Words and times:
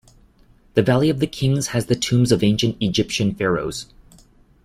The 0.73 0.81
valley 0.81 1.11
of 1.11 1.19
the 1.19 1.27
kings 1.27 1.67
has 1.67 1.85
the 1.85 1.93
tombs 1.95 2.31
of 2.31 2.41
ancient 2.43 2.75
Egyptian 2.81 3.35
pharaohs. 3.35 3.85